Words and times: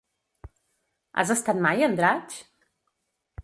Has 1.23 1.33
estat 1.35 1.61
mai 1.67 1.85
a 1.85 1.91
Andratx? 1.93 2.41